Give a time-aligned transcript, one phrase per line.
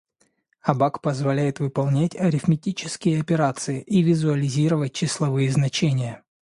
[0.63, 6.23] Абак позволяет выполнять арифметические операции и визуализировать числовые значения.